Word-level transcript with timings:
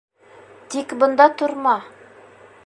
Тик 0.75 0.95
бында 1.03 1.29
торма. 1.43 1.75